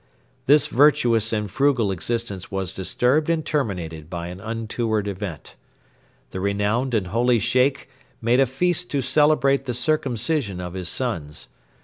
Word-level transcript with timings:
This 0.47 0.65
virtuous 0.65 1.31
and 1.31 1.45
frugal 1.51 1.91
existence 1.91 2.49
was 2.49 2.73
disturbed 2.73 3.29
and 3.29 3.45
terminated 3.45 4.09
by 4.09 4.29
an 4.29 4.39
untoward 4.41 5.07
event. 5.07 5.55
The 6.31 6.39
renowned 6.39 6.95
and 6.95 7.09
holy 7.09 7.37
Sheikh 7.39 7.87
made 8.19 8.39
a 8.39 8.47
feast 8.47 8.89
to 8.89 9.03
celebrate 9.03 9.65
the 9.65 9.75
circumcision 9.75 10.59
of 10.59 10.73
his 10.73 10.89
sons. 10.89 11.49